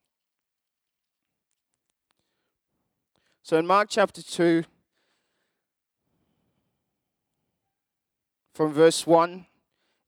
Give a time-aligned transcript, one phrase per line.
[3.43, 4.65] So in Mark chapter 2,
[8.59, 9.47] from verse 1,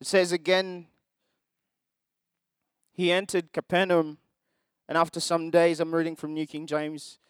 [0.01, 0.89] it says again,
[2.91, 4.19] He entered Capernaum,
[4.89, 7.21] and after some days, I'm reading from New King James.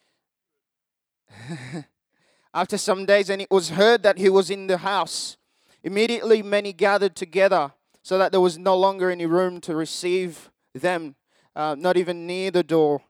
[2.54, 5.36] after some days, and it was heard that he was in the house.
[5.82, 11.16] Immediately, many gathered together, so that there was no longer any room to receive them,
[11.54, 13.02] uh, not even near the door.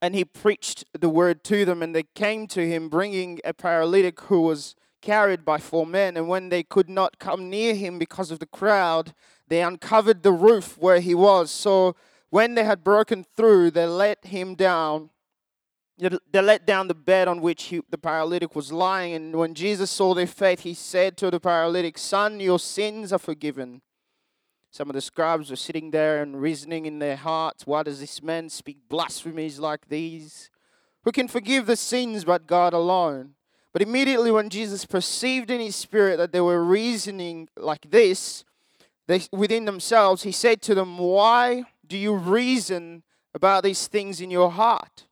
[0.00, 4.20] And he preached the word to them, and they came to him, bringing a paralytic
[4.20, 6.16] who was carried by four men.
[6.16, 9.14] And when they could not come near him because of the crowd,
[9.48, 11.50] they uncovered the roof where he was.
[11.50, 11.96] So
[12.30, 15.10] when they had broken through, they let him down
[16.32, 19.14] they let down the bed on which he, the paralytic was lying.
[19.14, 23.18] And when Jesus saw their faith, he said to the paralytic, Son, your sins are
[23.18, 23.82] forgiven.
[24.70, 28.22] Some of the scribes were sitting there and reasoning in their hearts, Why does this
[28.22, 30.48] man speak blasphemies like these?
[31.04, 33.34] Who can forgive the sins but God alone?
[33.72, 38.44] But immediately when Jesus perceived in his spirit that they were reasoning like this
[39.06, 43.02] they, within themselves, he said to them, Why do you reason
[43.34, 45.06] about these things in your heart?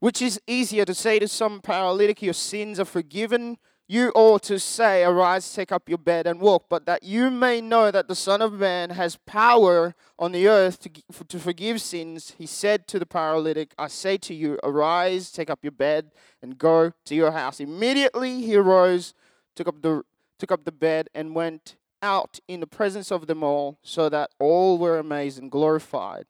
[0.00, 3.56] Which is easier to say to some paralytic, Your sins are forgiven?
[3.92, 6.64] You ought to say, Arise, take up your bed and walk.
[6.70, 10.80] But that you may know that the Son of Man has power on the earth
[10.80, 15.50] to, to forgive sins, he said to the paralytic, I say to you, Arise, take
[15.50, 16.10] up your bed,
[16.40, 17.60] and go to your house.
[17.60, 19.12] Immediately he arose,
[19.54, 20.04] took up the,
[20.38, 24.30] took up the bed, and went out in the presence of them all, so that
[24.38, 26.24] all were amazed and glorified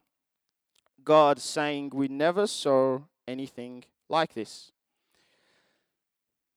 [1.04, 4.72] God, saying, We never saw anything like this.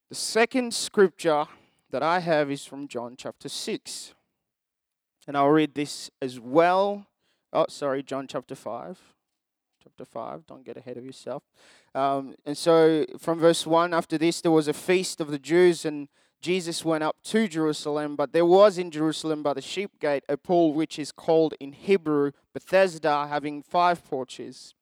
[0.09, 1.45] The second scripture
[1.89, 4.13] that I have is from John chapter 6.
[5.27, 7.07] And I'll read this as well.
[7.51, 8.99] Oh, sorry, John chapter 5.
[9.81, 11.41] Chapter 5, don't get ahead of yourself.
[11.95, 15.85] Um, and so from verse 1, after this, there was a feast of the Jews,
[15.85, 16.07] and
[16.39, 18.15] Jesus went up to Jerusalem.
[18.15, 21.71] But there was in Jerusalem by the sheep gate a pool which is called in
[21.71, 24.75] Hebrew Bethesda, having five porches.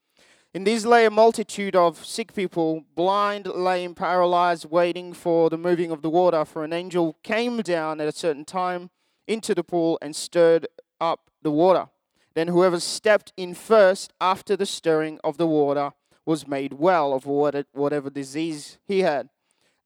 [0.54, 5.90] In these lay a multitude of sick people, blind, lame, paralyzed, waiting for the moving
[5.90, 6.46] of the water.
[6.46, 8.92] For an angel came down at a certain time
[9.28, 10.68] into the pool and stirred
[11.02, 11.88] up the water.
[12.36, 15.92] Then whoever stepped in first after the stirring of the water
[16.24, 19.30] was made well of whatever disease he had.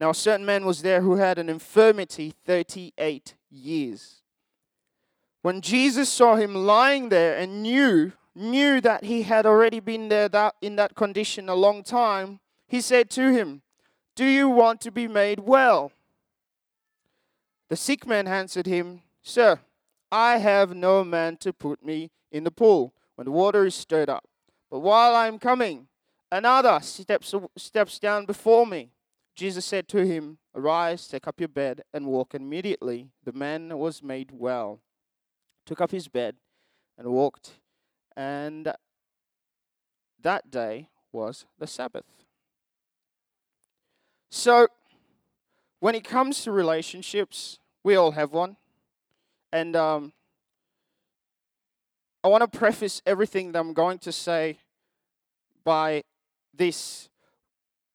[0.01, 4.21] Now a certain man was there who had an infirmity 38 years.
[5.41, 10.29] When Jesus saw him lying there and knew knew that he had already been there
[10.29, 13.61] that, in that condition a long time, he said to him,
[14.15, 15.91] Do you want to be made well?
[17.69, 19.59] The sick man answered him, Sir,
[20.11, 24.09] I have no man to put me in the pool when the water is stirred
[24.09, 24.25] up.
[24.69, 25.87] But while I am coming,
[26.31, 28.91] another steps, steps down before me.
[29.35, 33.09] Jesus said to him, Arise, take up your bed, and walk immediately.
[33.23, 34.79] The man was made well,
[35.65, 36.35] took up his bed,
[36.97, 37.51] and walked
[38.17, 38.73] and
[40.23, 42.03] that day was the Sabbath.
[44.31, 44.67] So,
[45.79, 48.57] when it comes to relationships, we all have one.
[49.53, 50.11] And um,
[52.23, 54.59] I want to preface everything that I'm going to say
[55.63, 56.03] by
[56.53, 57.09] this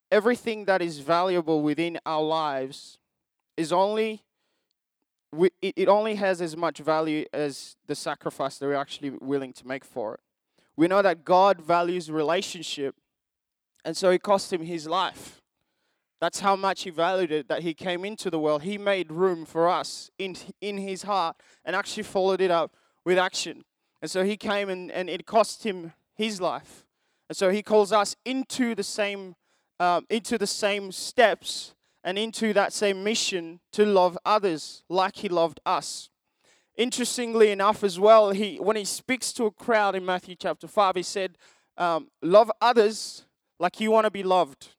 [0.09, 2.99] everything that is valuable within our lives
[3.57, 4.23] is only
[5.61, 9.83] it only has as much value as the sacrifice that we're actually willing to make
[9.83, 10.19] for it.
[10.75, 12.95] We know that God values relationship,
[13.85, 15.41] and so it cost him his life.
[16.19, 18.63] That's how much he valued it that he came into the world.
[18.63, 21.35] He made room for us in, in his heart
[21.65, 23.63] and actually followed it up with action.
[24.01, 26.85] And so he came and, and it cost him his life.
[27.27, 29.35] And so he calls us into the same
[29.79, 35.29] um, into the same steps and into that same mission to love others like he
[35.29, 36.09] loved us.
[36.75, 40.95] Interestingly enough, as well, he when he speaks to a crowd in Matthew chapter five,
[40.95, 41.37] he said,
[41.77, 43.25] um, "Love others
[43.59, 44.69] like you want to be loved."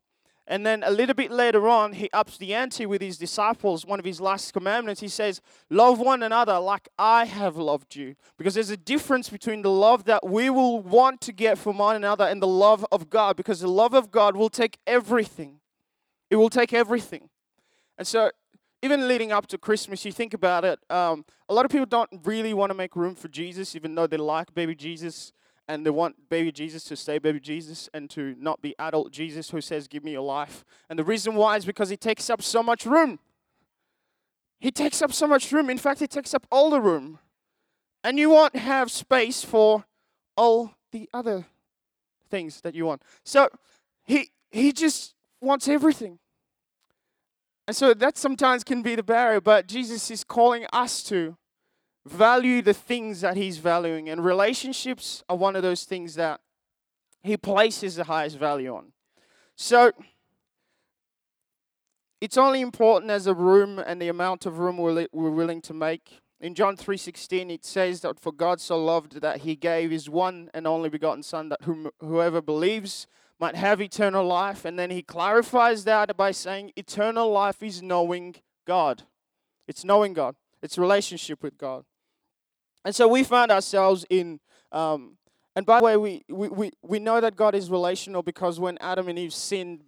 [0.47, 3.87] And then a little bit later on, he ups the ante with his disciples.
[3.87, 8.15] One of his last commandments, he says, Love one another like I have loved you.
[8.37, 11.97] Because there's a difference between the love that we will want to get from one
[11.97, 13.37] another and the love of God.
[13.37, 15.61] Because the love of God will take everything,
[16.35, 17.31] it will take everything.
[17.97, 18.33] And so,
[18.83, 22.11] even leading up to Christmas, you think about it, um, a lot of people don't
[22.25, 25.33] really want to make room for Jesus, even though they like baby Jesus
[25.69, 29.51] and they want baby Jesus to stay baby Jesus and to not be adult Jesus
[29.51, 30.65] who says, Give me your life.
[30.91, 33.21] And the reason why is because he takes up so much room.
[34.59, 35.71] He takes up so much room.
[35.71, 37.21] In fact, he takes up all the room.
[38.03, 39.85] And you won't have space for
[40.37, 41.47] all the other
[42.29, 43.03] things that you want.
[43.23, 43.51] So
[44.03, 46.19] he he just wants everything.
[47.67, 51.37] And so that sometimes can be the barrier, but Jesus is calling us to
[52.07, 54.09] value the things that he's valuing.
[54.09, 56.41] And relationships are one of those things that
[57.23, 58.93] he places the highest value on.
[59.57, 59.93] So
[62.21, 65.75] it's only important as a room and the amount of room we're, we're willing to
[65.75, 66.21] make.
[66.41, 70.51] In John 3:16 it says that for God so loved that he gave his one
[70.53, 73.07] and only begotten son that whom, whoever believes
[73.41, 78.37] might have eternal life and then he clarifies that by saying eternal life is knowing
[78.67, 79.03] God.
[79.67, 80.37] It's knowing God.
[80.63, 81.85] It's relationship with God.
[82.85, 84.41] And so we found ourselves in,
[84.71, 85.17] um,
[85.57, 88.77] and by the way, we, we, we, we know that God is relational because when
[88.79, 89.81] Adam and Eve sinned,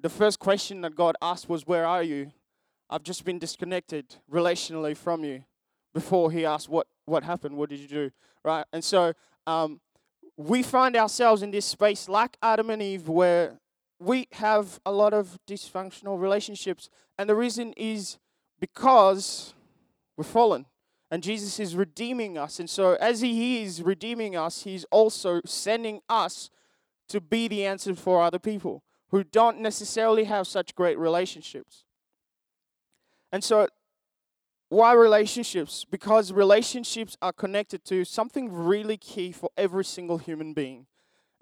[0.00, 2.32] the first question that God asked was, Where are you?
[2.90, 5.44] I've just been disconnected relationally from you.
[5.94, 7.56] Before he asked, What, what happened?
[7.56, 8.10] What did you do?
[8.44, 8.64] Right?
[8.72, 9.14] And so
[9.46, 9.80] um,
[10.48, 13.58] we find ourselves in this space like Adam and Eve where
[13.98, 16.88] we have a lot of dysfunctional relationships.
[17.18, 18.18] And the reason is
[18.60, 19.54] because
[20.16, 20.66] we're fallen
[21.12, 22.58] and Jesus is redeeming us.
[22.58, 26.48] And so, as He is redeeming us, He's also sending us
[27.08, 31.84] to be the answer for other people who don't necessarily have such great relationships.
[33.30, 33.68] And so,
[34.72, 35.84] why relationships?
[35.84, 40.86] Because relationships are connected to something really key for every single human being,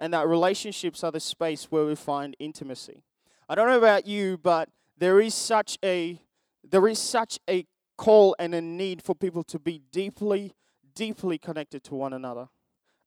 [0.01, 3.05] and that relationships are the space where we find intimacy.
[3.49, 4.69] I don't know about you, but
[4.99, 6.21] there is such a
[6.69, 7.67] there is such a
[7.97, 10.53] call and a need for people to be deeply,
[10.97, 12.49] deeply connected to one another.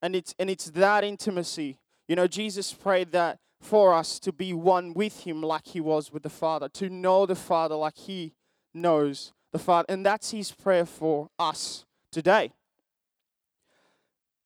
[0.02, 1.80] And it's and it's that intimacy.
[2.08, 6.14] You know, Jesus prayed that for us to be one with him like he was
[6.14, 8.36] with the Father, to know the Father like he
[8.74, 9.86] knows the Father.
[9.88, 12.52] And that's his prayer for us today.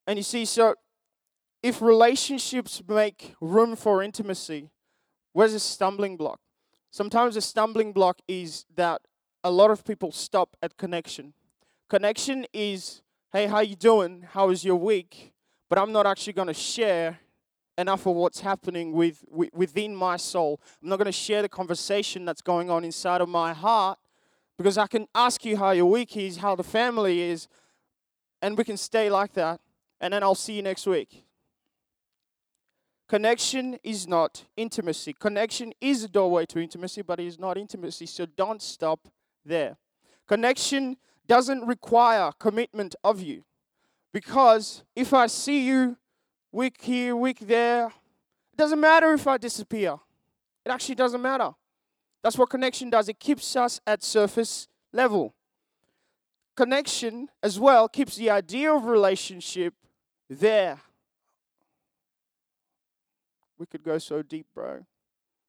[0.06, 0.76] And you see, so
[1.64, 4.70] if relationships make room for intimacy,
[5.34, 6.40] where's a stumbling block?
[6.92, 9.02] Sometimes a stumbling block is that
[9.44, 11.34] a lot of people stop at connection.
[11.90, 14.26] Connection is, hey, how you doing?
[14.34, 15.34] How was your week?
[15.70, 17.20] But I'm not actually going to share
[17.78, 20.60] enough of what's happening with within my soul.
[20.82, 24.00] I'm not going to share the conversation that's going on inside of my heart
[24.58, 27.48] because I can ask you how your week is, how the family is,
[28.42, 29.60] and we can stay like that.
[30.00, 31.24] And then I'll see you next week.
[33.08, 35.14] Connection is not intimacy.
[35.14, 38.06] Connection is a doorway to intimacy, but it is not intimacy.
[38.06, 39.08] So don't stop
[39.46, 39.78] there.
[40.28, 43.44] Connection doesn't require commitment of you.
[44.12, 45.98] Because if I see you
[46.52, 49.98] week here, week there, it doesn't matter if I disappear.
[50.66, 51.52] It actually doesn't matter.
[52.24, 53.10] That's what connection does.
[53.10, 55.34] It keeps us at surface level.
[56.56, 59.74] Connection as well keeps the idea of relationship
[60.30, 60.80] there.
[63.58, 64.86] We could go so deep, bro.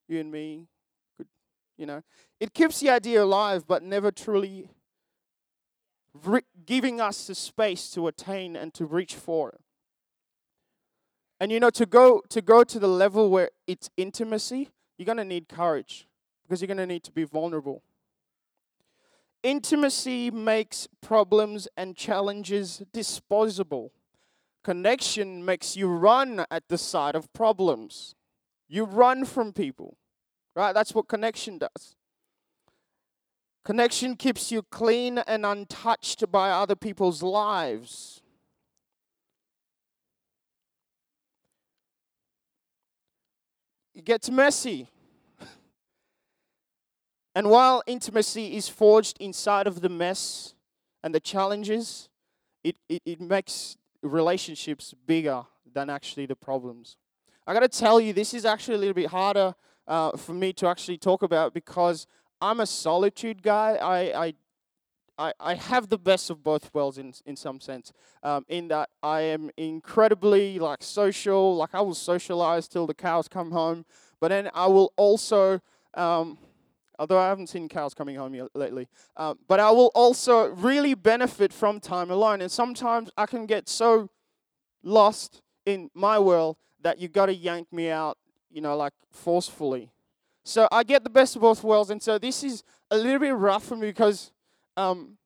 [0.07, 0.67] You and me,
[1.17, 1.27] could,
[1.77, 2.03] you know,
[2.41, 4.71] it keeps the idea alive, but never truly
[6.25, 9.61] re- giving us the space to attain and to reach for it.
[11.41, 15.25] And you know, to go to go to the level where it's intimacy, you're gonna
[15.25, 16.08] need courage
[16.49, 17.83] because you're gonna need to be vulnerable.
[19.43, 23.93] Intimacy makes problems and challenges disposable.
[24.65, 28.15] Connection makes you run at the sight of problems.
[28.69, 29.97] You run from people,
[30.57, 30.73] right?
[30.73, 31.95] That's what connection does.
[33.65, 38.23] Connection keeps you clean and untouched by other people's lives.
[43.95, 44.89] It gets messy.
[47.39, 50.55] And while intimacy is forged inside of the mess
[51.05, 52.09] and the challenges,
[52.65, 56.97] it, it, it makes relationships bigger than actually the problems.
[57.47, 59.55] I got to tell you, this is actually a little bit harder
[59.87, 62.09] uh, for me to actually talk about because
[62.41, 63.79] I'm a solitude guy.
[63.81, 64.35] I, I
[65.17, 67.93] I, I have the best of both worlds in in some sense.
[68.23, 73.29] Um, in that I am incredibly like social, like I will socialize till the cows
[73.29, 73.85] come home.
[74.21, 75.61] But then I will also,
[75.95, 76.39] um,
[76.99, 80.95] although I haven't seen cows coming home yet lately, um, but I will also really
[80.95, 82.41] benefit from time alone.
[82.41, 84.11] And sometimes I can get so
[84.83, 88.17] lost in my world that you got to yank me out,
[88.51, 89.91] you know, like forcefully.
[90.45, 93.35] So I get the best of both worlds, and so this is a little bit
[93.35, 94.33] rough for me because
[94.77, 95.19] um,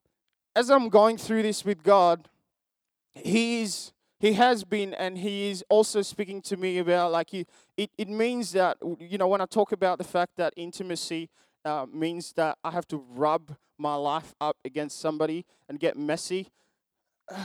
[0.55, 2.27] as I'm going through this with God,
[3.13, 7.45] He's He has been, and He is also speaking to me about like he,
[7.77, 7.91] it.
[7.97, 11.29] It means that you know when I talk about the fact that intimacy
[11.65, 16.49] uh, means that I have to rub my life up against somebody and get messy.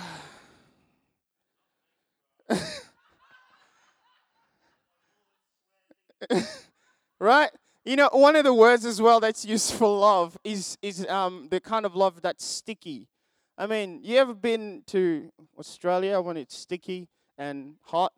[7.21, 7.51] right?
[7.85, 11.49] You know, one of the words as well that's used for love is is um,
[11.51, 13.09] the kind of love that's sticky.
[13.57, 18.13] I mean, you ever been to Australia when it's sticky and hot?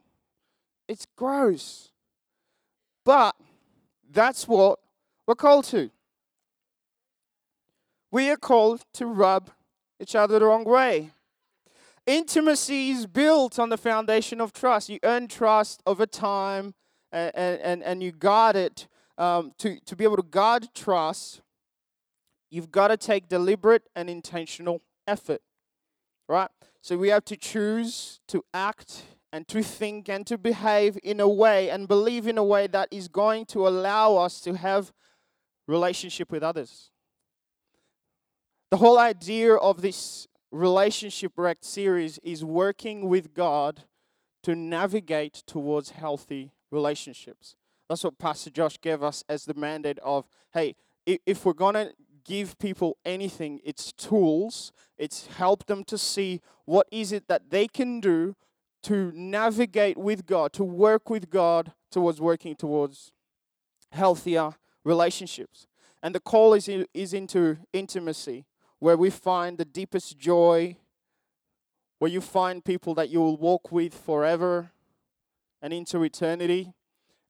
[0.89, 1.93] It's gross.
[3.05, 3.37] But
[4.11, 4.81] that's what
[5.27, 5.91] we're called to.
[8.11, 9.51] We are called to rub
[10.01, 11.11] each other the wrong way.
[12.07, 14.89] Intimacy is built on the foundation of trust.
[14.89, 16.75] You earn trust over time
[17.13, 21.43] and, and, and you guard it um, to, to be able to guard trust,
[22.51, 25.43] you've got to take deliberate and intentional effort,
[26.27, 26.49] right?
[26.81, 31.29] So we have to choose to act and to think and to behave in a
[31.29, 34.91] way and believe in a way that is going to allow us to have
[35.67, 36.91] relationship with others.
[38.71, 43.85] The whole idea of this relationship wrecked series is working with God
[44.43, 47.57] to navigate towards healthy relationships.
[47.89, 50.77] That's what Pastor Josh gave us as the mandate of hey,
[51.07, 51.93] if we're going to
[52.25, 57.67] give people anything, it's tools, it's help them to see what is it that they
[57.67, 58.37] can do
[58.83, 63.13] to navigate with God, to work with God towards working towards
[63.93, 64.53] healthier
[64.85, 65.67] relationships.
[66.03, 68.47] And the call is, is into intimacy,
[68.79, 70.77] where we find the deepest joy,
[71.99, 74.73] where you find people that you will walk with forever
[75.61, 76.73] and into eternity.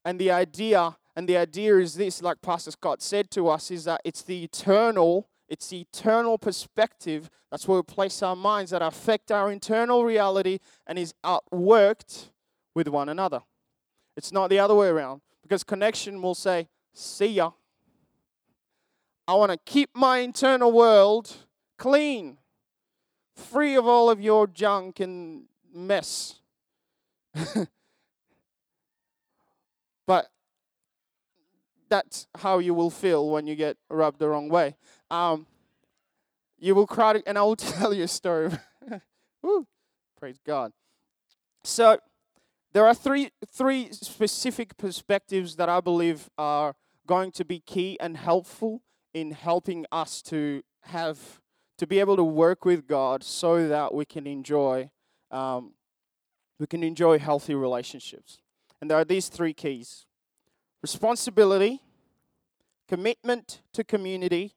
[0.05, 3.83] And the idea, and the idea is this, like Pastor Scott said to us, is
[3.83, 7.29] that it's the eternal, it's the eternal perspective.
[7.51, 12.29] That's where we place our minds that affect our internal reality and is outworked
[12.73, 13.41] with one another.
[14.15, 15.21] It's not the other way around.
[15.43, 17.51] Because connection will say, see ya.
[19.27, 21.35] I want to keep my internal world
[21.77, 22.37] clean,
[23.35, 25.43] free of all of your junk and
[25.73, 26.39] mess.
[30.11, 30.29] But
[31.87, 34.75] that's how you will feel when you get rubbed the wrong way.
[35.09, 35.47] Um,
[36.59, 38.51] you will cry, and I will tell you a story.
[39.41, 39.65] Woo,
[40.19, 40.73] praise God.
[41.63, 41.97] So
[42.73, 46.75] there are three three specific perspectives that I believe are
[47.05, 48.81] going to be key and helpful
[49.13, 51.41] in helping us to have
[51.77, 54.89] to be able to work with God so that we can enjoy
[55.31, 55.73] um,
[56.59, 58.39] we can enjoy healthy relationships.
[58.79, 60.05] And there are these three keys
[60.81, 61.81] responsibility,
[62.87, 64.55] commitment to community,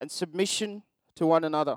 [0.00, 0.82] and submission
[1.14, 1.76] to one another.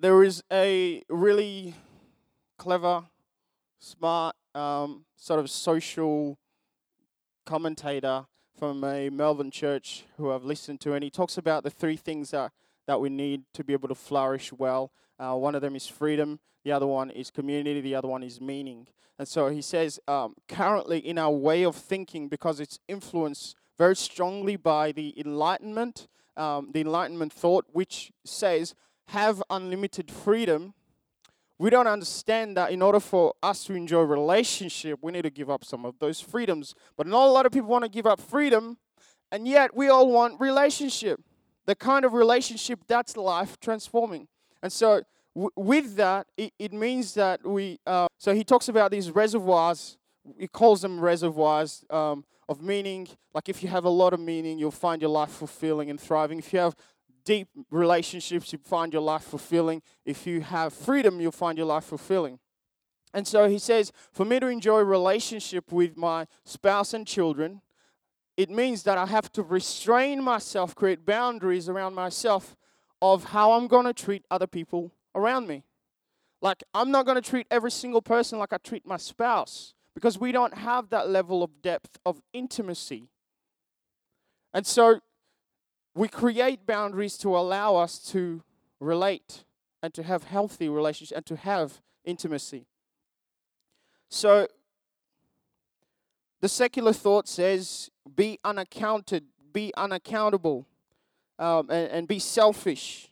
[0.00, 1.74] There is a really
[2.58, 3.04] clever,
[3.78, 6.38] smart, um, sort of social
[7.46, 8.26] commentator
[8.58, 12.32] from a Melbourne church who I've listened to, and he talks about the three things
[12.32, 12.52] that,
[12.86, 14.90] that we need to be able to flourish well.
[15.18, 18.40] Uh, one of them is freedom, the other one is community, the other one is
[18.40, 18.88] meaning.
[19.18, 23.96] And so he says, um, currently in our way of thinking, because it's influenced very
[23.96, 28.74] strongly by the Enlightenment, um, the Enlightenment thought, which says,
[29.08, 30.74] have unlimited freedom,
[31.58, 35.50] we don't understand that in order for us to enjoy relationship, we need to give
[35.50, 36.74] up some of those freedoms.
[36.96, 38.78] But not a lot of people want to give up freedom,
[39.32, 41.20] and yet we all want relationship.
[41.66, 44.28] The kind of relationship that's life transforming.
[44.62, 45.02] And so,
[45.34, 47.78] w- with that, it, it, means that we.
[47.86, 49.98] Uh, so he talks about these reservoirs.
[50.38, 53.08] He calls them reservoirs um, of meaning.
[53.34, 56.38] Like if you have a lot of meaning, you'll find your life fulfilling and thriving.
[56.38, 56.76] If you have
[57.28, 59.82] deep relationships, you find your life fulfilling.
[60.06, 62.38] If you have freedom, you'll find your life fulfilling.
[63.12, 67.60] And so he says, for me to enjoy relationship with my spouse and children,
[68.38, 72.56] it means that I have to restrain myself, create boundaries around myself
[73.02, 75.64] of how I'm going to treat other people around me.
[76.40, 80.18] Like, I'm not going to treat every single person like I treat my spouse because
[80.18, 83.10] we don't have that level of depth of intimacy.
[84.54, 85.00] And so
[85.98, 88.40] we create boundaries to allow us to
[88.78, 89.42] relate
[89.82, 92.66] and to have healthy relationships and to have intimacy.
[94.08, 94.46] So
[96.40, 100.66] the secular thought says be unaccounted, be unaccountable,
[101.36, 103.10] um, and, and be selfish.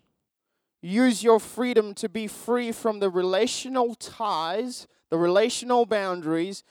[0.80, 6.62] Use your freedom to be free from the relational ties, the relational boundaries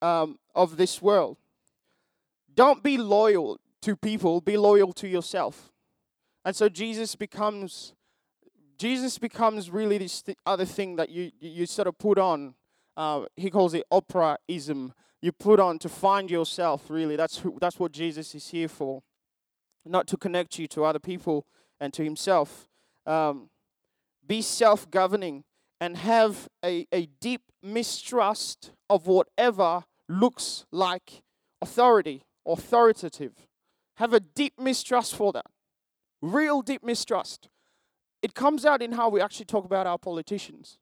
[0.00, 1.36] um, of this world.
[2.54, 5.72] Don't be loyal to people, be loyal to yourself.
[6.44, 7.94] And so Jesus becomes
[8.76, 12.54] Jesus becomes really this th- other thing that you you sort of put on.
[12.96, 14.92] Uh, he calls it operaism.
[15.22, 16.90] You put on to find yourself.
[16.90, 19.02] Really, that's who, that's what Jesus is here for,
[19.84, 21.46] not to connect you to other people
[21.80, 22.68] and to Himself.
[23.06, 23.50] Um,
[24.26, 25.44] be self-governing
[25.80, 31.22] and have a, a deep mistrust of whatever looks like
[31.60, 33.46] authority, authoritative.
[33.96, 35.46] Have a deep mistrust for that.
[36.20, 37.48] Real deep mistrust.
[38.22, 40.78] It comes out in how we actually talk about our politicians.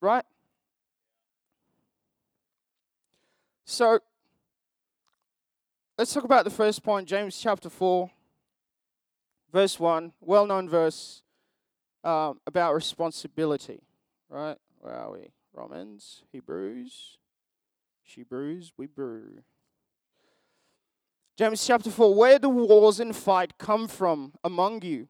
[0.00, 0.24] Right?
[3.64, 4.00] So,
[5.96, 8.10] let's talk about the first point, James chapter 4,
[9.52, 11.22] verse 1, well known verse
[12.04, 13.80] um, about responsibility.
[14.28, 14.58] Right?
[14.80, 15.30] Where are we?
[15.54, 17.18] Romans, Hebrews,
[18.02, 19.42] she brews, we brew.
[21.34, 25.08] James chapter 4 Where do wars and fight come from among you?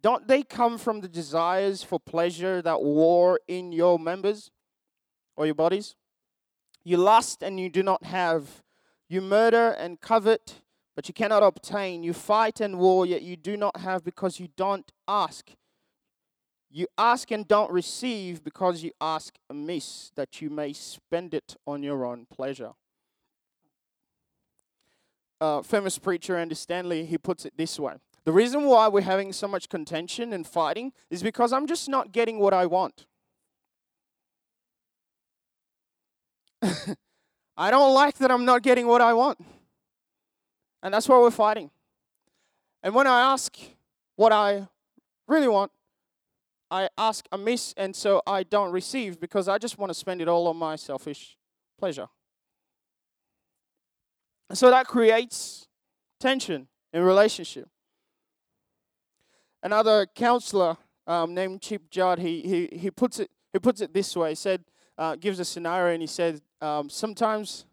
[0.00, 4.50] Don't they come from the desires for pleasure that war in your members
[5.36, 5.94] or your bodies?
[6.84, 8.62] You lust and you do not have.
[9.10, 10.62] You murder and covet,
[10.96, 12.02] but you cannot obtain.
[12.02, 15.50] You fight and war, yet you do not have because you don't ask.
[16.70, 21.82] You ask and don't receive because you ask amiss, that you may spend it on
[21.82, 22.72] your own pleasure
[25.40, 27.94] uh, famous preacher Andy Stanley, he puts it this way.
[28.24, 32.12] The reason why we're having so much contention and fighting is because I'm just not
[32.12, 33.06] getting what I want.
[37.56, 39.38] I don't like that I'm not getting what I want.
[40.82, 41.70] And that's why we're fighting.
[42.82, 43.56] And when I ask
[44.16, 44.68] what I
[45.26, 45.72] really want,
[46.70, 50.28] I ask amiss, and so I don't receive because I just want to spend it
[50.28, 51.36] all on my selfish
[51.78, 52.08] pleasure.
[54.52, 55.68] So that creates
[56.18, 57.68] tension in relationship.
[59.62, 64.16] Another counselor um, named Chip Judd, he, he, he, puts it, he puts it this
[64.16, 64.30] way.
[64.30, 64.64] He said,
[64.96, 67.66] uh, gives a scenario and he said, um, sometimes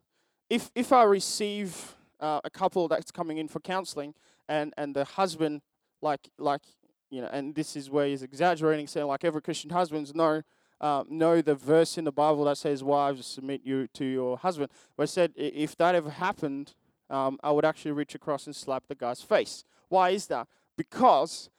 [0.49, 4.13] if, if I receive uh, a couple that's coming in for counseling
[4.47, 5.61] and, and the husband,
[6.01, 6.61] like, like,
[7.09, 10.41] you know, and this is where he's exaggerating, saying like every Christian husbands know
[10.81, 14.69] uh, know the verse in the Bible that says, "Wives, submit you to your husband."
[14.95, 16.73] But I said, if that ever happened,
[17.09, 19.63] um, I would actually reach across and slap the guy's face.
[19.89, 20.47] Why is that?
[20.77, 21.49] Because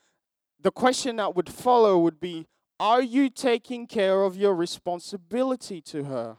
[0.59, 2.47] the question that would follow would be,
[2.79, 6.37] "Are you taking care of your responsibility to her?"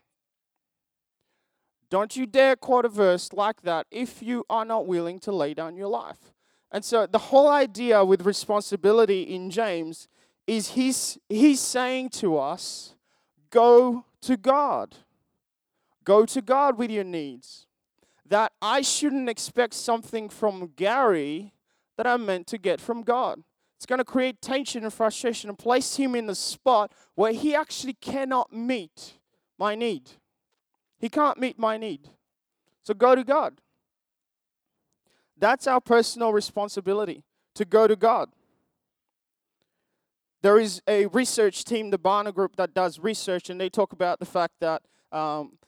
[1.90, 5.54] Don't you dare quote a verse like that if you are not willing to lay
[5.54, 6.34] down your life.
[6.70, 10.06] And so the whole idea with responsibility in James
[10.48, 12.94] is he's, he's saying to us,
[13.50, 14.96] go to God.
[16.04, 17.66] Go to God with your needs.
[18.26, 21.52] That I shouldn't expect something from Gary
[21.98, 23.42] that I'm meant to get from God.
[23.76, 27.54] It's going to create tension and frustration and place him in the spot where he
[27.54, 29.18] actually cannot meet
[29.58, 30.10] my need.
[30.98, 32.08] He can't meet my need.
[32.82, 33.60] So go to God.
[35.36, 38.30] That's our personal responsibility to go to God.
[40.40, 44.20] There is a research team, the Barna Group, that does research, and they talk about
[44.20, 45.58] the fact that um,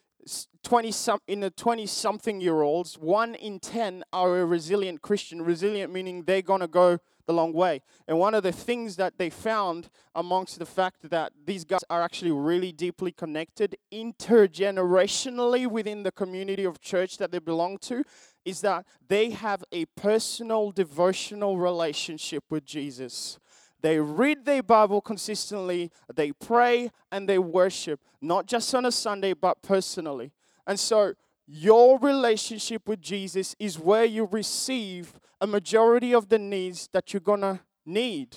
[0.63, 5.43] 20 some, in the 20 something year olds, one in 10 are a resilient Christian.
[5.43, 7.81] Resilient meaning they're going to go the long way.
[8.07, 12.03] And one of the things that they found amongst the fact that these guys are
[12.03, 18.05] actually really deeply connected intergenerationally within the community of church that they belong to
[18.45, 23.39] is that they have a personal devotional relationship with Jesus.
[23.83, 29.33] They read their Bible consistently, they pray and they worship, not just on a Sunday,
[29.33, 30.33] but personally.
[30.67, 31.15] And so,
[31.47, 37.21] your relationship with Jesus is where you receive a majority of the needs that you're
[37.21, 38.37] going to need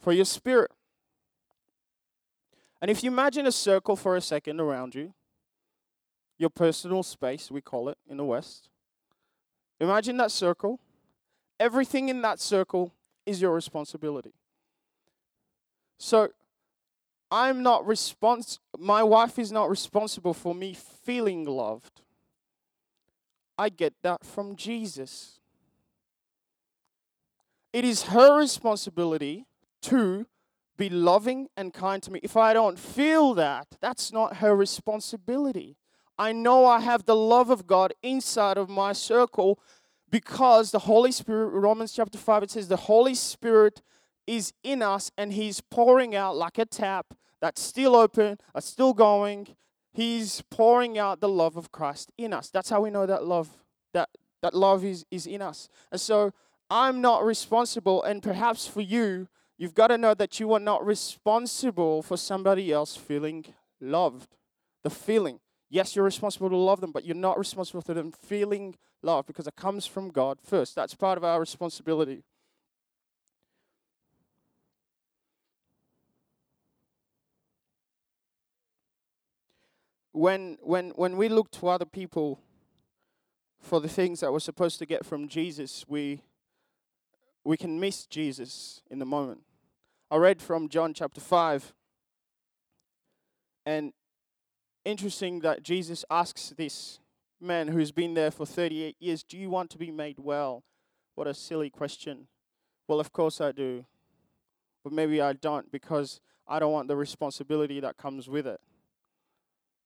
[0.00, 0.72] for your spirit.
[2.80, 5.12] And if you imagine a circle for a second around you,
[6.38, 8.70] your personal space, we call it in the West,
[9.78, 10.80] imagine that circle.
[11.60, 12.94] Everything in that circle
[13.26, 14.32] is your responsibility.
[15.98, 16.30] So
[17.30, 22.02] I'm not respons my wife is not responsible for me feeling loved.
[23.58, 25.40] I get that from Jesus.
[27.72, 29.44] It is her responsibility
[29.82, 30.26] to
[30.76, 32.20] be loving and kind to me.
[32.22, 35.76] If I don't feel that, that's not her responsibility.
[36.18, 39.60] I know I have the love of God inside of my circle
[40.10, 43.82] because the Holy Spirit, Romans chapter 5, it says the Holy Spirit
[44.26, 48.92] is in us and He's pouring out like a tap that's still open, that's still
[48.92, 49.48] going.
[49.92, 52.50] He's pouring out the love of Christ in us.
[52.50, 53.48] That's how we know that love,
[53.92, 54.10] that,
[54.42, 55.68] that love is, is in us.
[55.90, 56.32] And so
[56.70, 60.86] I'm not responsible, and perhaps for you, you've got to know that you are not
[60.86, 63.46] responsible for somebody else feeling
[63.80, 64.36] loved.
[64.84, 65.40] The feeling.
[65.68, 69.46] Yes, you're responsible to love them, but you're not responsible for them feeling love because
[69.46, 70.74] it comes from God first.
[70.74, 72.22] That's part of our responsibility.
[80.20, 82.40] when when when we look to other people
[83.58, 86.22] for the things that we're supposed to get from Jesus, we
[87.42, 89.40] we can miss Jesus in the moment.
[90.10, 91.72] I read from John chapter 5
[93.64, 93.94] and
[94.84, 96.99] interesting that Jesus asks this
[97.40, 100.64] man who's been there for 38 years, "Do you want to be made well?"
[101.14, 102.28] What a silly question.
[102.86, 103.86] Well, of course I do.
[104.82, 108.60] But maybe I don't because I don't want the responsibility that comes with it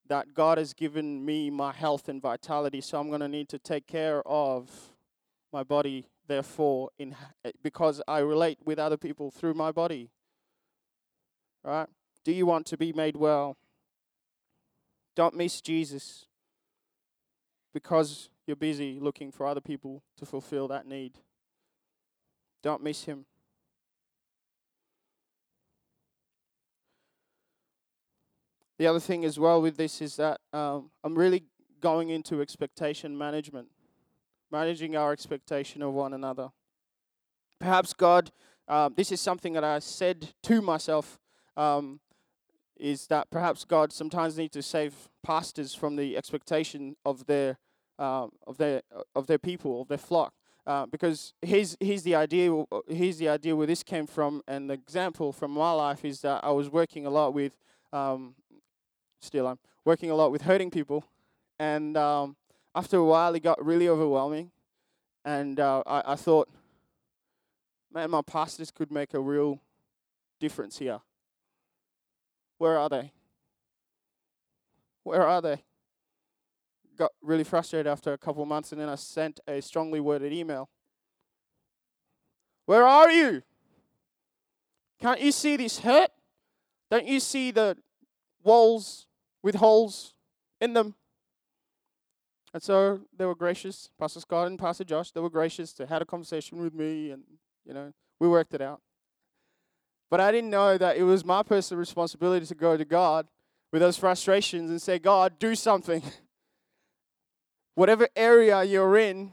[0.09, 3.59] that God has given me my health and vitality, so I'm going to need to
[3.59, 4.71] take care of
[5.53, 10.11] my body, therefore, in, eh, because I relate with other people through my body.
[11.63, 11.89] Right?
[12.25, 13.57] Do you want to be made well?
[15.17, 16.27] Don't miss Jesus
[17.75, 21.19] because you're busy looking for other people to fulfill that need.
[22.63, 23.27] Don't miss him.
[28.79, 31.45] The other thing as well with this is that um, I'm really
[31.81, 33.69] going into expectation management,
[34.51, 36.51] managing our expectation of one another.
[37.61, 38.31] Perhaps God,
[38.67, 41.19] um, this is something that I said to myself,
[41.57, 42.01] um,
[42.77, 47.59] is that perhaps God sometimes needs to save pastors from the expectation of their
[47.99, 48.83] um, of their
[49.15, 50.35] of their people of their flock.
[50.67, 54.75] Uh, because here's here's the idea here's the idea where this came from, and the
[54.75, 57.59] example from my life is that I was working a lot with
[57.93, 58.35] um,
[59.21, 61.05] still I'm working a lot with hurting people.
[61.59, 62.37] And um,
[62.75, 64.51] after a while, it got really overwhelming.
[65.25, 66.49] And uh, I, I thought,
[67.93, 69.61] man, my pastors could make a real
[70.41, 71.01] difference here.
[72.59, 73.13] Where are they?
[75.05, 75.63] Where are they?
[76.99, 80.33] Got really frustrated after a couple of months, and then I sent a strongly worded
[80.33, 80.69] email.
[82.67, 83.43] Where are you?
[85.01, 86.11] Can't you see this hurt?
[86.91, 87.77] Don't you see the
[88.43, 89.07] walls
[89.43, 90.15] with holes
[90.61, 90.95] in them.
[92.53, 96.03] And so they were gracious, Pastor Scott and Pastor Josh, they were gracious to had
[96.03, 97.25] a conversation with me and,
[97.67, 98.81] you know, we worked it out.
[100.09, 103.27] But I didn't know that it was my personal responsibility to go to God
[103.75, 106.01] with those frustrations and say, God, do something.
[107.75, 109.33] Whatever area you're in,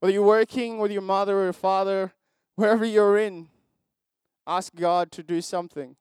[0.00, 2.14] whether you're working with your mother or your father,
[2.56, 3.48] wherever you're in,
[4.46, 5.96] ask God to do something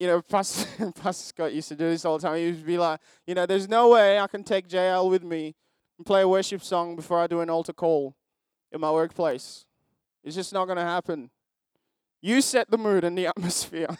[0.00, 2.36] you know, Pastor, Pastor Scott used to do this all the time.
[2.38, 5.22] He used to be like, you know, there's no way I can take JL with
[5.22, 5.54] me
[5.98, 8.16] and play a worship song before I do an altar call
[8.72, 9.66] in my workplace.
[10.24, 11.30] It's just not going to happen.
[12.22, 13.96] You set the mood and the atmosphere.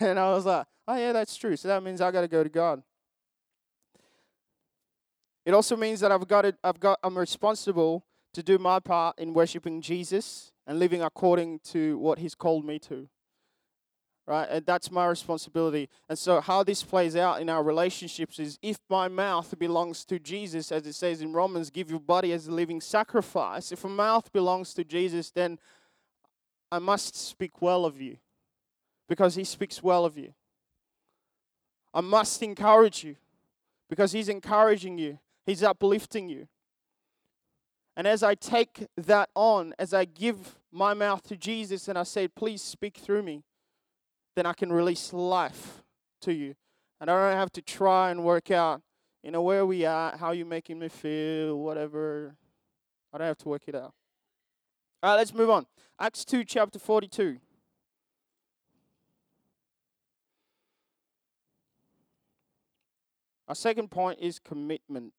[0.00, 1.56] and I was like, oh, yeah, that's true.
[1.56, 2.82] So that means I got to go to God.
[5.44, 9.18] It also means that I've got it, I've got I'm responsible to do my part
[9.18, 13.08] in worshiping Jesus and living according to what he's called me to.
[14.26, 14.48] right?
[14.50, 15.88] And that's my responsibility.
[16.08, 20.18] And so, how this plays out in our relationships is if my mouth belongs to
[20.18, 23.70] Jesus, as it says in Romans, give your body as a living sacrifice.
[23.70, 25.58] If a mouth belongs to Jesus, then
[26.70, 28.16] I must speak well of you
[29.08, 30.34] because he speaks well of you.
[31.94, 33.16] I must encourage you
[33.88, 36.48] because he's encouraging you, he's uplifting you.
[37.96, 42.02] And as I take that on, as I give my mouth to Jesus and I
[42.02, 43.42] say, please speak through me,
[44.34, 45.82] then I can release life
[46.20, 46.54] to you.
[47.00, 48.82] And I don't have to try and work out,
[49.22, 52.34] you know, where we are, how you making me feel, whatever.
[53.12, 53.94] I don't have to work it out.
[55.06, 55.66] All right, let's move on.
[56.00, 57.36] Acts 2, chapter 42.
[63.46, 65.12] Our second point is commitment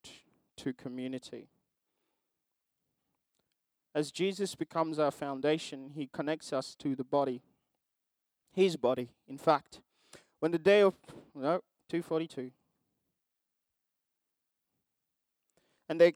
[0.58, 1.48] to community.
[3.94, 7.40] As Jesus becomes our foundation, he connects us to the body.
[8.52, 9.80] His body, in fact.
[10.40, 10.96] When the day of
[11.34, 12.50] no, 242.
[15.88, 16.12] And they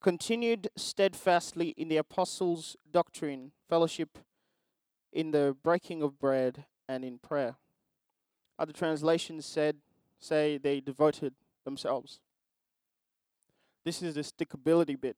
[0.00, 4.18] continued steadfastly in the apostles' doctrine, fellowship,
[5.12, 7.56] in the breaking of bread, and in prayer.
[8.58, 9.76] Other translations said
[10.18, 11.34] say they devoted
[11.64, 12.20] themselves.
[13.84, 15.16] This is the stickability bit.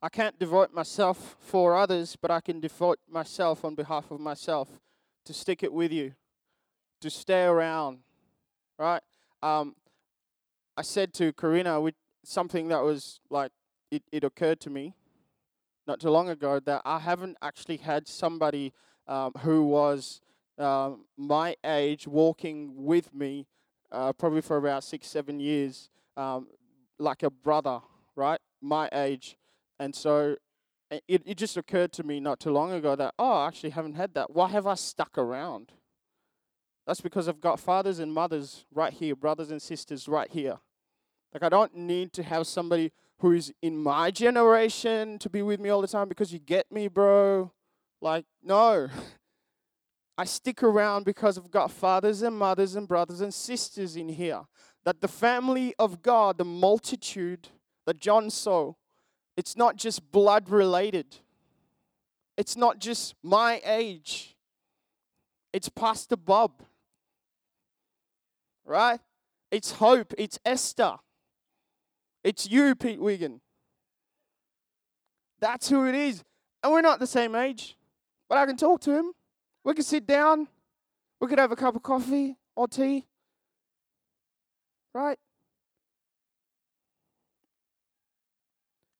[0.00, 4.68] I can't devote myself for others, but I can devote myself on behalf of myself
[5.24, 6.14] to stick it with you,
[7.00, 7.98] to stay around,
[8.78, 9.02] right?
[9.42, 9.74] Um,
[10.76, 13.50] I said to Karina with something that was like,
[13.90, 14.94] it, it occurred to me
[15.86, 18.72] not too long ago that I haven't actually had somebody
[19.06, 20.20] um, who was
[20.58, 23.46] um, my age walking with me
[23.90, 26.48] uh, probably for about six, seven years, um,
[26.98, 27.80] like a brother,
[28.16, 28.38] right?
[28.60, 29.36] My age.
[29.80, 30.36] And so
[30.90, 33.94] it, it just occurred to me not too long ago that, oh, I actually haven't
[33.94, 34.30] had that.
[34.30, 35.72] Why have I stuck around?
[36.86, 40.58] That's because I've got fathers and mothers right here, brothers and sisters right here.
[41.32, 45.60] Like, I don't need to have somebody who is in my generation to be with
[45.60, 47.52] me all the time because you get me, bro.
[48.00, 48.88] Like, no.
[50.18, 54.42] I stick around because I've got fathers and mothers and brothers and sisters in here.
[54.84, 57.48] That the family of God, the multitude
[57.86, 58.74] that John saw,
[59.36, 61.16] it's not just blood related,
[62.36, 64.36] it's not just my age,
[65.52, 66.62] it's Pastor Bob,
[68.64, 69.00] right?
[69.50, 70.96] It's Hope, it's Esther,
[72.28, 73.40] it's you, Pete Wiggin.
[75.40, 76.22] That's who it is.
[76.62, 77.74] And we're not the same age,
[78.28, 79.12] but I can talk to him.
[79.64, 80.46] We can sit down.
[81.20, 83.06] We could have a cup of coffee or tea.
[84.92, 85.18] Right?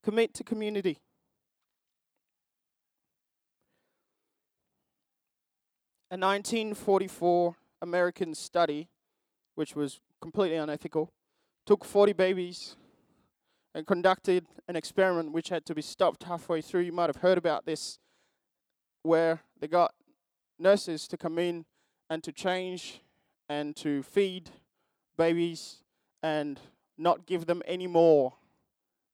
[0.03, 0.97] Commit to community.
[6.11, 8.89] A 1944 American study,
[9.55, 11.13] which was completely unethical,
[11.67, 12.77] took 40 babies
[13.79, 16.81] and conducted an experiment which had to be stopped halfway through.
[16.81, 18.01] You might have heard about this,
[19.05, 19.95] where they got
[20.59, 21.65] nurses to come in
[22.11, 23.03] and to change
[23.49, 24.51] and to feed
[25.17, 25.77] babies
[26.25, 26.59] and
[26.99, 28.35] not give them any more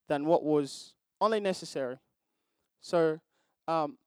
[0.09, 1.99] than what was only necessary.
[2.81, 3.19] So,
[3.67, 3.99] um,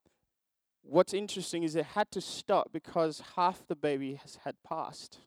[0.83, 5.19] what's interesting is it had to stop because half the baby has had passed.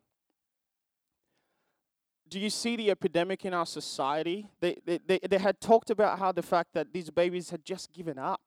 [2.31, 4.49] Do you see the epidemic in our society?
[4.59, 7.93] They, they, they, they had talked about how the fact that these babies had just
[7.93, 8.41] given up.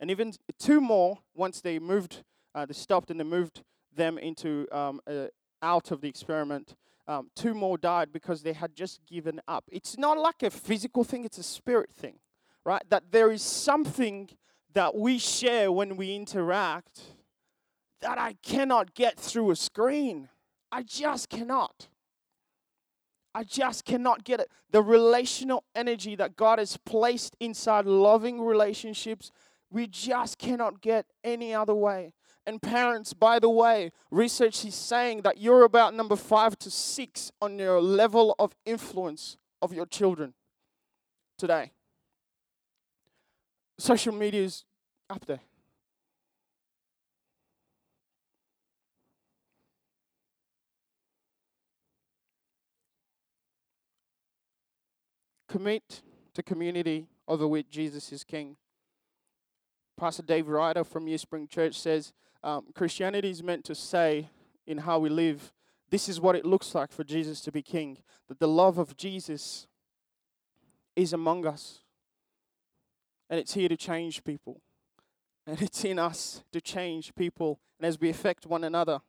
[0.00, 3.62] And even two more, once they moved uh, they stopped and they moved
[3.94, 5.26] them into um, uh,
[5.62, 6.74] out of the experiment.
[7.06, 9.64] Um, two more died because they had just given up.
[9.70, 12.18] It's not like a physical thing; it's a spirit thing,
[12.64, 12.82] right?
[12.90, 14.28] That there is something
[14.74, 17.00] that we share when we interact
[18.00, 20.28] that I cannot get through a screen.
[20.70, 21.88] I just cannot.
[23.34, 24.50] I just cannot get it.
[24.70, 29.30] The relational energy that God has placed inside loving relationships,
[29.70, 32.12] we just cannot get any other way.
[32.46, 37.30] And parents, by the way, research is saying that you're about number five to six
[37.42, 40.32] on your level of influence of your children
[41.36, 41.72] today.
[43.78, 44.64] Social media is
[45.10, 45.40] up there.
[55.48, 56.02] Commit
[56.34, 58.56] to community over which Jesus is king.
[59.96, 64.28] Pastor Dave Ryder from New Spring Church says um, Christianity is meant to say
[64.66, 65.52] in how we live,
[65.90, 67.98] this is what it looks like for Jesus to be king.
[68.28, 69.66] That the love of Jesus
[70.94, 71.80] is among us.
[73.30, 74.60] And it's here to change people.
[75.46, 79.00] And it's in us to change people and as we affect one another.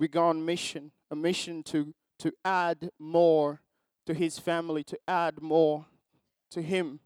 [0.00, 3.60] we go on mission, a mission to, to add more
[4.06, 5.86] to his family, to add more
[6.50, 7.00] to him.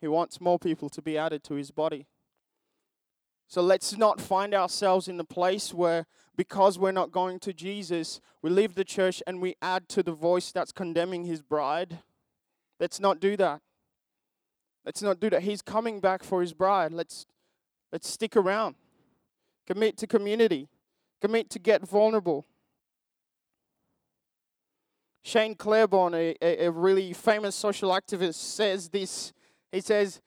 [0.00, 2.06] He wants more people to be added to his body.
[3.48, 8.20] So let's not find ourselves in the place where, because we're not going to Jesus,
[8.42, 11.98] we leave the church and we add to the voice that's condemning his bride.
[12.80, 13.60] Let's not do that.
[14.84, 15.42] Let's not do that.
[15.42, 16.92] He's coming back for his bride.
[16.92, 17.26] Let's
[17.92, 18.74] let's stick around.
[19.66, 20.68] Commit to community.
[21.20, 22.44] Commit to get vulnerable.
[25.26, 29.32] Shane Claiborne, a, a, really famous social activist, says this.
[29.72, 30.20] He says,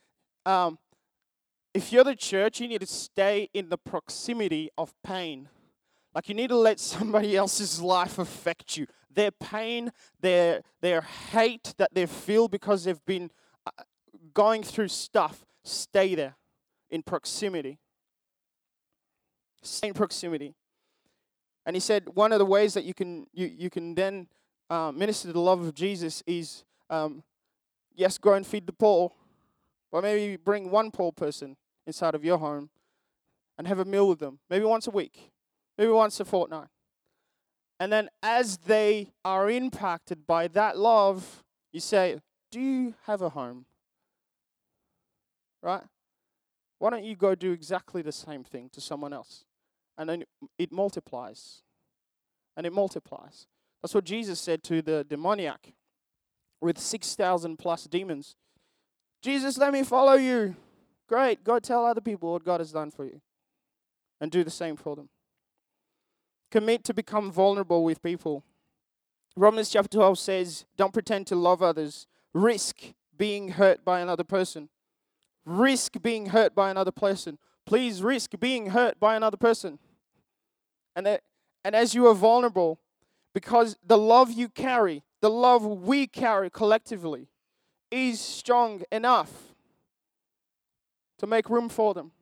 [0.43, 0.79] um,
[1.71, 5.49] if you're the church, you need to stay in the proximity of pain.
[6.15, 8.87] Like you need to let somebody else's life affect you.
[9.13, 13.29] Their pain, their their hate that they feel because they've been
[13.67, 13.83] uh,
[14.33, 16.35] going through stuff, stay there
[16.89, 17.77] in proximity.
[19.61, 20.55] Stay in proximity.
[21.67, 24.27] And he said one of the ways that you can you, you can then
[24.69, 27.23] uh, minister the love of Jesus is um,
[27.95, 29.11] yes, go and feed the poor,
[29.91, 32.69] but maybe bring one poor person inside of your home
[33.57, 35.31] and have a meal with them, maybe once a week,
[35.77, 36.67] maybe once a fortnight.
[37.79, 42.19] And then as they are impacted by that love, you say,
[42.51, 43.65] Do you have a home?
[45.61, 45.83] Right?
[46.79, 49.43] Why don't you go do exactly the same thing to someone else?
[49.97, 50.23] And then
[50.57, 51.61] it multiplies.
[52.55, 53.47] And it multiplies.
[53.87, 55.71] That's what Jesus said to the demoniac
[56.59, 58.35] with 6,000 plus demons.
[59.21, 60.57] Jesus, let me follow you.
[61.07, 61.41] Great.
[61.45, 63.21] Go tell other people what God has done for you
[64.19, 65.07] and do the same for them.
[66.51, 68.43] Commit to become vulnerable with people.
[69.37, 72.07] Romans chapter 12 says, Don't pretend to love others.
[72.33, 74.67] Risk being hurt by another person.
[75.45, 77.37] Risk being hurt by another person.
[77.65, 79.79] Please risk being hurt by another person.
[80.93, 81.23] And, that,
[81.63, 82.81] and as you are vulnerable,
[83.37, 87.27] because the love you carry, the love we carry collectively,
[87.91, 89.53] is strong enough
[91.19, 92.13] to make room for them.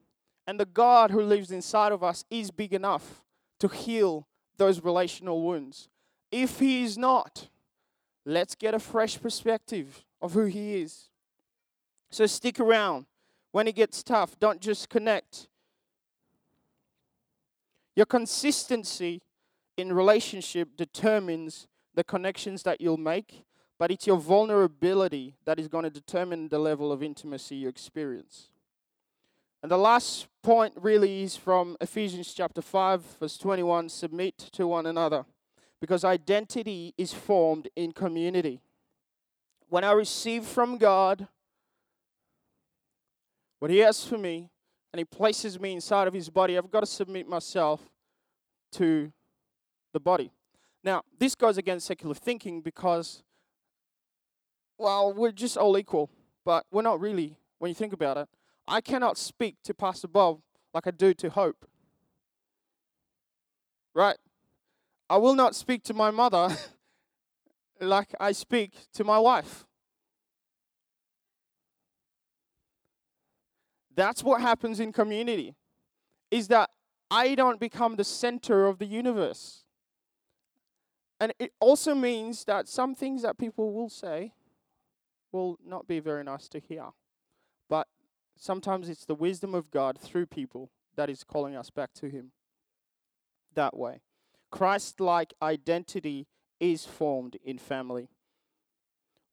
[0.45, 3.23] And the God who lives inside of us is big enough
[3.61, 5.87] to heal those relational wounds.
[6.33, 7.47] If He is not,
[8.25, 11.07] let's get a fresh perspective of who He is.
[12.09, 13.05] So stick around.
[13.53, 15.47] When it gets tough, don't just connect.
[17.95, 19.21] Your consistency
[19.77, 23.45] in relationship determines the connections that you'll make,
[23.77, 28.49] but it's your vulnerability that is going to determine the level of intimacy you experience.
[29.61, 34.85] And the last point really is from Ephesians chapter 5, verse 21 submit to one
[34.85, 35.25] another,
[35.81, 38.61] because identity is formed in community.
[39.69, 41.27] When I receive from God
[43.59, 44.49] what He has for me,
[44.93, 47.81] and He places me inside of His body, I've got to submit myself
[48.73, 49.11] to
[49.95, 50.29] the body.
[50.83, 53.23] Now, this goes against secular thinking because,
[54.77, 56.11] well, we're just all equal,
[56.43, 58.27] but we're not really when you think about it.
[58.67, 60.41] I cannot speak to Pastor Bob
[60.73, 61.65] like I do to Hope.
[63.93, 64.17] Right?
[65.09, 66.49] I will not speak to my mother
[67.79, 69.65] like I speak to my wife.
[73.95, 75.55] That's what happens in community.
[76.29, 76.69] Is that
[77.09, 79.64] I don't become the center of the universe.
[81.19, 84.33] And it also means that some things that people will say
[85.31, 86.87] will not be very nice to hear.
[87.69, 87.87] But
[88.35, 92.31] sometimes it's the wisdom of God through people that is calling us back to Him
[93.53, 94.01] that way.
[94.51, 96.27] Christ like identity
[96.59, 98.09] is formed in family.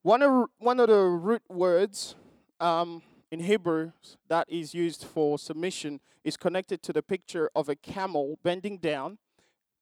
[0.03, 2.16] One of, one of the root words
[2.59, 3.92] um, in Hebrew
[4.29, 9.18] that is used for submission is connected to the picture of a camel bending down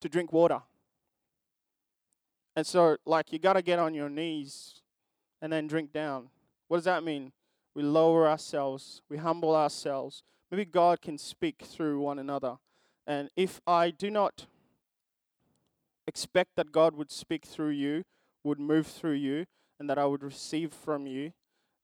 [0.01, 0.63] to drink water.
[2.57, 4.83] And so, like, you got to get on your knees
[5.41, 6.29] and then drink down.
[6.69, 7.33] What does that mean?
[7.75, 10.23] We lower ourselves, we humble ourselves.
[10.51, 12.57] Maybe God can speak through one another.
[13.07, 14.47] And if I do not
[16.07, 18.05] expect that God would speak through you,
[18.43, 19.47] would move through you,
[19.79, 21.33] and that I would receive from you,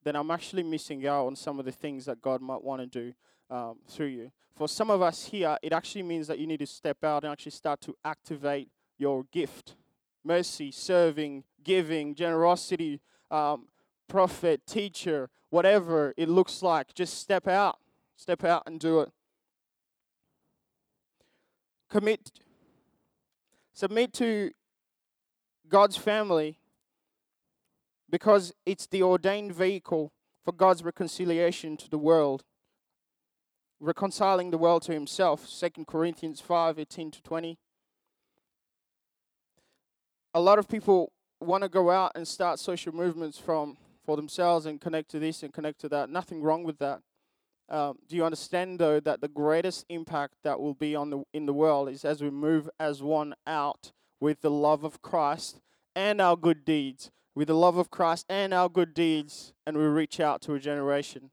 [0.03, 2.87] then I'm actually missing out on some of the things that God might want to
[2.87, 3.15] do
[3.55, 4.33] um, through you.
[4.55, 7.33] For some of us here, it actually means that you need to step out and
[7.33, 9.77] actually start to activate your gift
[10.27, 13.01] mercy, serving, giving, generosity,
[13.31, 13.69] um,
[14.09, 16.95] prophet, teacher, whatever it looks like.
[16.95, 17.79] Just step out.
[18.17, 19.11] Step out and do it.
[21.91, 22.33] Commit.
[23.73, 24.51] Submit to
[25.69, 26.59] God's family
[28.09, 30.13] because it's the ordained vehicle
[30.45, 32.45] for God's reconciliation to the world,
[33.81, 35.49] reconciling the world to Himself.
[35.49, 37.59] 2 Corinthians 5 18 to 20.
[40.37, 41.11] A lot of people
[41.41, 45.43] want to go out and start social movements from for themselves and connect to this
[45.43, 46.11] and connect to that.
[46.11, 47.01] Nothing wrong with that.
[47.71, 51.47] Um, do you understand though that the greatest impact that will be on the in
[51.47, 55.63] the world is as we move as one out with the love of Christ
[55.95, 59.85] and our good deeds, with the love of Christ and our good deeds, and we
[59.85, 61.31] reach out to a generation.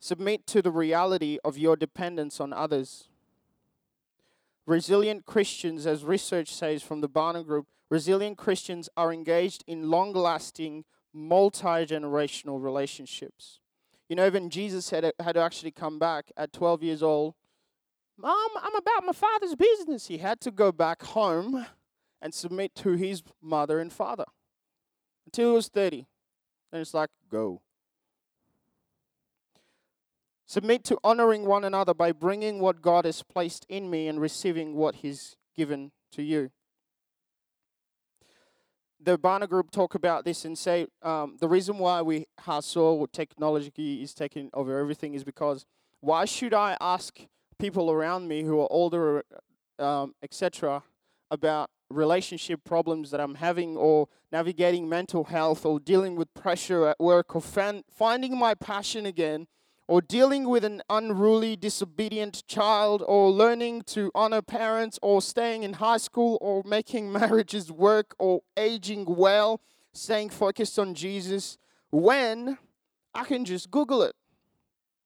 [0.00, 3.08] Submit to the reality of your dependence on others.
[4.66, 10.12] Resilient Christians, as research says from the Barna Group, resilient Christians are engaged in long
[10.12, 13.60] lasting, multi generational relationships.
[14.08, 17.34] You know, even Jesus had, had to actually come back at 12 years old.
[18.18, 20.06] Mom, I'm about my father's business.
[20.06, 21.66] He had to go back home
[22.20, 24.24] and submit to his mother and father
[25.26, 26.06] until he was 30.
[26.72, 27.60] Then it's like, go.
[30.48, 34.76] Submit to honoring one another by bringing what God has placed in me and receiving
[34.76, 36.52] what He's given to you.
[39.00, 42.26] The Barna Group talk about this and say um, the reason why we
[42.60, 45.66] saw technology is taking over everything is because
[46.00, 47.18] why should I ask
[47.58, 49.24] people around me who are older,
[49.80, 50.84] um, etc.,
[51.28, 57.00] about relationship problems that I'm having, or navigating mental health, or dealing with pressure at
[57.00, 59.48] work, or fan- finding my passion again?
[59.88, 65.74] Or dealing with an unruly, disobedient child, or learning to honor parents, or staying in
[65.74, 69.60] high school, or making marriages work, or aging well,
[69.92, 71.56] staying focused on Jesus,
[71.90, 72.58] when
[73.14, 74.14] I can just Google it.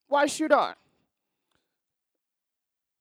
[0.09, 0.75] Why should I?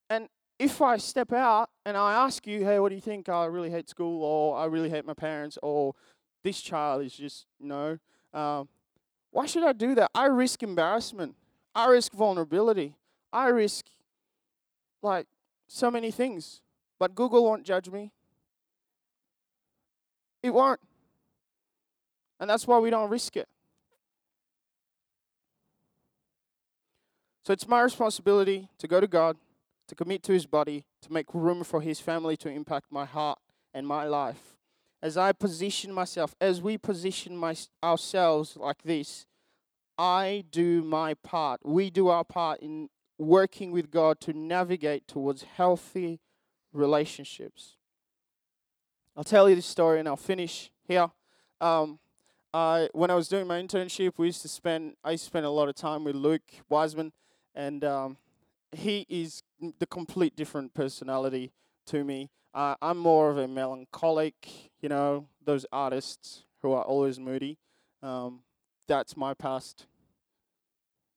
[0.10, 0.28] And
[0.60, 3.30] if I step out and I ask you, hey, what do you think?
[3.30, 5.96] I really hate school, or I really hate my parents, or
[6.44, 7.98] this child is just, no.
[8.34, 8.68] Um,
[9.32, 10.12] why should I do that?
[10.14, 11.36] I risk embarrassment.
[11.80, 12.96] I risk vulnerability.
[13.32, 13.86] I risk
[15.02, 15.28] like
[15.68, 16.62] so many things.
[17.00, 18.12] But Google won't judge me.
[20.44, 20.82] It won't.
[22.40, 23.48] And that's why we don't risk it.
[27.46, 29.38] So it's my responsibility to go to God,
[29.88, 33.40] to commit to His body, to make room for His family to impact my heart
[33.74, 34.58] and my life.
[35.02, 39.26] As I position myself, as we position my, ourselves like this,
[40.00, 41.60] I do my part.
[41.66, 46.22] We do our part in working with God to navigate towards healthy
[46.72, 47.76] relationships.
[49.18, 51.12] I'll tell you this story and I'll finish here.
[51.60, 52.00] Um,
[52.54, 55.46] I, when I was doing my internship, we used to spend, I used to spend
[55.46, 57.12] a lot of time with Luke Wiseman,
[57.54, 58.18] and um,
[58.72, 59.44] he is
[59.80, 61.52] the complete different personality
[61.88, 62.30] to me.
[62.54, 64.48] Uh, I'm more of a melancholic,
[64.80, 67.58] you know, those artists who are always moody.
[68.02, 68.44] Um,
[68.90, 69.86] that's my past.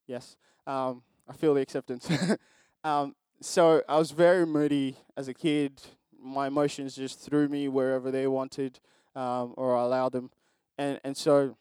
[0.07, 2.09] Yes, um, I feel the acceptance.
[2.85, 5.81] um, so I was very moody as a kid.
[6.17, 8.79] My emotions just threw me wherever they wanted,
[9.15, 10.29] um, or I allowed them.
[10.77, 11.57] And and so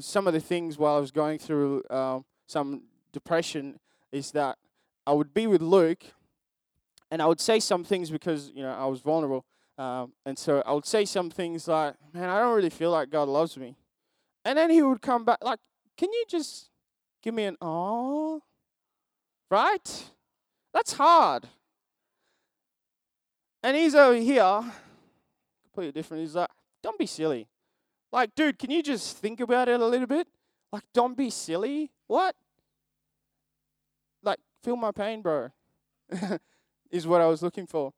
[0.00, 3.80] some of the things while I was going through um, some depression
[4.12, 4.56] is that
[5.06, 6.04] I would be with Luke,
[7.10, 9.44] and I would say some things because you know I was vulnerable.
[9.78, 13.10] Um, and so I would say some things like, "Man, I don't really feel like
[13.10, 13.76] God loves me,"
[14.46, 15.58] and then he would come back like,
[15.96, 16.70] "Can you just
[17.20, 18.42] give me an oh?"
[19.50, 20.10] Right?
[20.72, 21.48] That's hard.
[23.62, 24.64] And he's over here,
[25.64, 26.22] completely different.
[26.22, 26.50] He's like,
[26.82, 27.48] "Don't be silly."
[28.12, 30.28] Like, dude, can you just think about it a little bit?
[30.72, 31.90] Like, don't be silly.
[32.06, 32.36] What?
[34.22, 35.50] Like, feel my pain, bro.
[36.90, 37.92] is what I was looking for.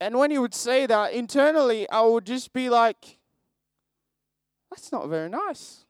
[0.00, 3.18] And when he would say that internally, I would just be like,
[4.70, 5.83] that's not very nice.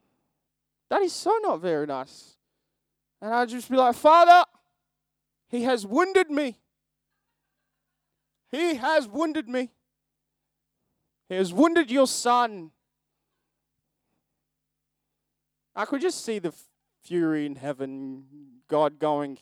[0.91, 2.37] That is so not very nice.
[3.20, 4.45] And I'd just be like, Father,
[5.49, 6.59] he has wounded me.
[8.51, 9.70] He has wounded me.
[11.28, 12.70] He has wounded your son.
[15.74, 16.53] I could just see the
[17.03, 18.24] fury in heaven,
[18.68, 19.39] God going,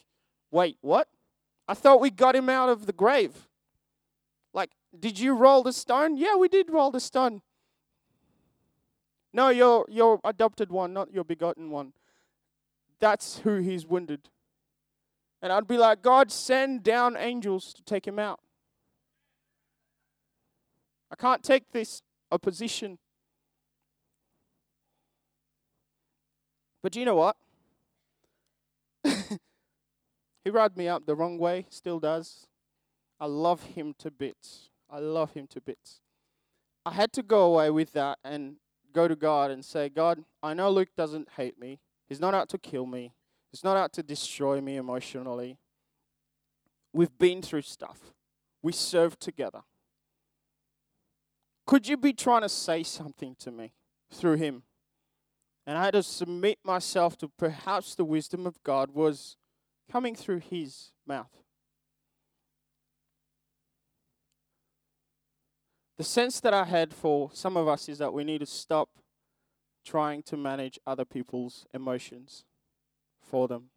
[0.50, 1.08] Wait, what?
[1.66, 3.48] I thought we got him out of the grave.
[4.52, 6.16] Like, did you roll the stone?
[6.16, 7.40] Yeah, we did roll the stone.
[9.32, 11.92] No, your your adopted one, not your begotten one.
[13.00, 14.28] That's who he's wounded.
[15.40, 18.38] And I'd be like, God, send down angels to take him out.
[21.10, 22.98] I can't take this opposition.
[26.82, 27.36] But you know what?
[30.44, 32.46] he rubbed me up the wrong way, still does.
[33.20, 34.70] I love him to bits.
[34.90, 36.00] I love him to bits.
[36.84, 38.56] I had to go away with that and
[38.92, 41.80] go to God and say, God, I know Luke doesn't hate me.
[42.08, 43.12] He's not out to kill me.
[43.50, 45.58] He's not out to destroy me emotionally.
[46.92, 48.12] We've been through stuff.
[48.62, 49.62] we serve together?
[51.66, 53.72] Could you be trying to say something to me
[54.12, 54.62] through him?
[55.66, 59.36] And I had to submit myself to perhaps the wisdom of God was
[59.90, 61.41] coming through his mouth.
[66.02, 68.88] The sense that I had for some of us is that we need to stop
[69.84, 72.44] trying to manage other people's emotions
[73.20, 73.70] for them.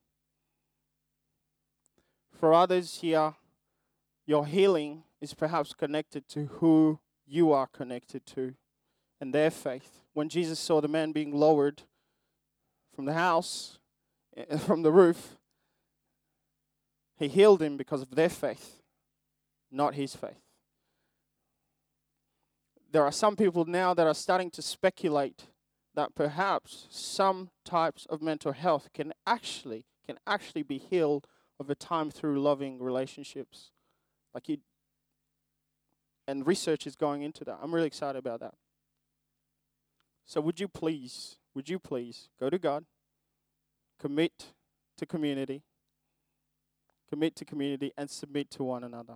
[2.31, 3.35] For others here,
[4.25, 8.55] your healing is perhaps connected to who you are connected to
[9.21, 9.99] and their faith.
[10.13, 11.83] When Jesus saw the man being lowered
[12.95, 13.77] from the house,
[14.35, 15.37] eh, from the roof,
[17.19, 18.81] he healed him because of their faith,
[19.69, 20.44] not his faith.
[22.95, 25.47] There are some people now that are starting to speculate
[25.95, 31.27] that perhaps some types of mental health can actually can actually be healed
[31.59, 33.71] over time through loving relationships.
[34.33, 34.59] Like you
[36.25, 37.59] and research is going into that.
[37.61, 38.53] I'm really excited about that.
[40.25, 42.85] So would you please, would you please go to God,
[43.99, 44.53] commit
[44.97, 45.63] to community,
[47.09, 49.15] commit to community and submit to one another.